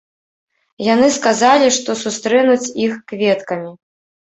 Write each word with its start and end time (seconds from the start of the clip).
Яны 0.93 1.09
сказалі, 1.17 1.67
што 1.77 1.97
сустрэнуць 2.03 2.71
іх 2.87 2.99
кветкамі. 3.15 3.71